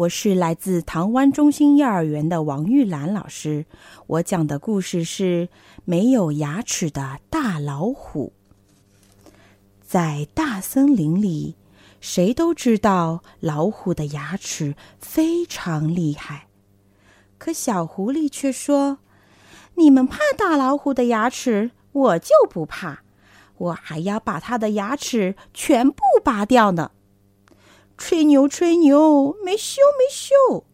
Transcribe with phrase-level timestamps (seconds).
[0.00, 3.66] 我是来自唐湾中心幼儿园的王玉兰老师。
[4.06, 5.48] 我讲的故事是
[5.84, 8.32] 《没有牙齿的大老虎》。
[9.82, 11.56] 在大森林里，
[12.00, 16.46] 谁都知道老虎的牙齿非常厉害。
[17.36, 19.00] 可小狐狸却说
[19.76, 23.02] ：“你们怕大老虎的牙齿，我就不怕。
[23.58, 26.92] 我还要把它的牙齿全部拔掉呢。”
[28.00, 30.64] 吹牛，吹牛，没羞，没羞！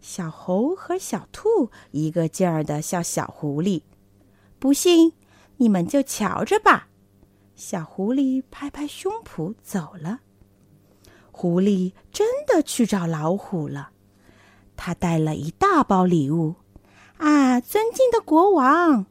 [0.00, 3.82] 小猴和小兔一个劲儿的笑小狐狸。
[4.58, 5.12] 不信，
[5.58, 6.88] 你们就瞧着吧。
[7.54, 10.20] 小狐狸拍拍胸脯走了。
[11.30, 13.90] 狐狸真的去找老虎了。
[14.74, 16.54] 他带了一大包礼物。
[17.18, 19.04] 啊，尊敬的国王，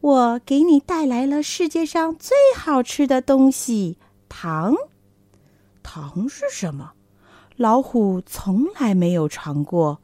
[0.00, 3.96] 我给你带来了世界上最好吃的东西——
[4.28, 4.74] 糖。
[5.82, 6.92] 糖是什么？
[7.58, 9.98] 老虎从来没有尝过，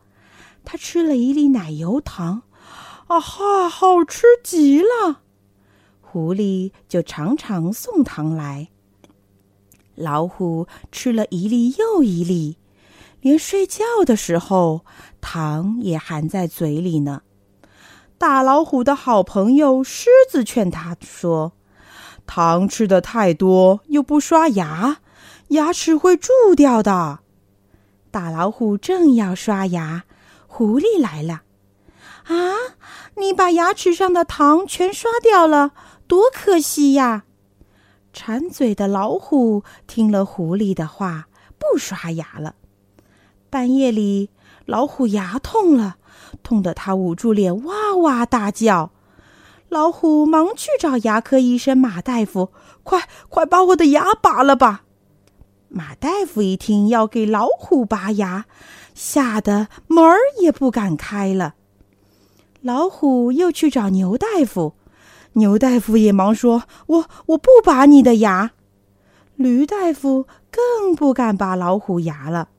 [0.64, 2.42] 他吃了一粒奶油糖，
[3.06, 5.20] 啊哈，好吃极了！
[6.00, 8.70] 狐狸就常常送糖来。
[9.94, 12.56] 老虎吃了一粒又一粒，
[13.20, 14.84] 连睡觉的时候，
[15.20, 17.22] 糖也含在嘴里呢。
[18.18, 21.52] 大老虎的好朋友狮子劝他说
[22.26, 24.98] ：“糖吃的太多，又不刷牙，
[25.50, 27.20] 牙齿会蛀掉的。”
[28.14, 30.04] 大老虎正要刷牙，
[30.46, 31.42] 狐狸来了。
[32.26, 32.54] 啊，
[33.16, 35.72] 你把牙齿上的糖全刷掉了，
[36.06, 37.24] 多可惜呀！
[38.12, 41.26] 馋嘴的老虎听了狐狸的话，
[41.58, 42.54] 不刷牙了。
[43.50, 44.30] 半夜里，
[44.64, 45.96] 老虎牙痛了，
[46.44, 48.92] 痛得他捂住脸哇哇大叫。
[49.68, 52.52] 老虎忙去找牙科医生马大夫，
[52.84, 54.84] 快快把我的牙拔了吧！
[55.76, 58.46] 马大夫一听要给老虎拔牙，
[58.94, 61.56] 吓得门儿也不敢开了。
[62.60, 64.74] 老虎又去找牛大夫，
[65.32, 68.52] 牛大夫也忙说：“我我不拔你的牙。”
[69.34, 72.50] 驴大夫更不敢拔老虎牙了。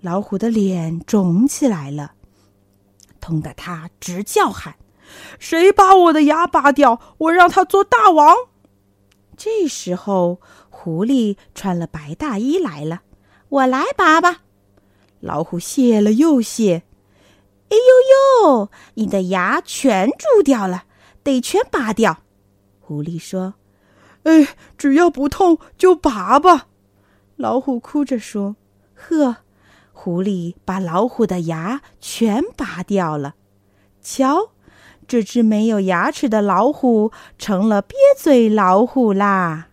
[0.00, 2.12] 老虎的脸肿起来了，
[3.20, 4.76] 痛得他直叫喊
[5.38, 8.34] ：“谁把我的牙拔掉，我让他做大王！”
[9.38, 10.40] 这时候。
[10.80, 13.02] 狐狸穿了白大衣来了，
[13.48, 14.42] 我来拔吧。
[15.18, 16.84] 老虎谢了又谢，
[17.68, 20.84] 哎呦呦，你的牙全蛀掉了，
[21.24, 22.22] 得全拔掉。
[22.78, 23.54] 狐狸说
[24.22, 26.68] ：“哎，只要不痛就拔吧。”
[27.34, 28.54] 老虎哭着说
[28.94, 29.38] ：“呵。”
[29.90, 33.34] 狐狸把老虎的牙全拔掉了。
[34.00, 34.52] 瞧，
[35.08, 39.68] 这只没有牙齿的老虎成了瘪嘴老虎啦。